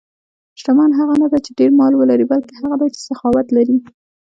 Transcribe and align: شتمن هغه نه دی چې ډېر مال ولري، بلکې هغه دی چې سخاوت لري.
شتمن 0.59 0.89
هغه 0.99 1.13
نه 1.21 1.27
دی 1.31 1.39
چې 1.45 1.51
ډېر 1.59 1.71
مال 1.79 1.93
ولري، 1.95 2.25
بلکې 2.31 2.53
هغه 2.61 2.75
دی 2.81 2.87
چې 2.95 2.99
سخاوت 3.09 3.47
لري. 3.57 3.75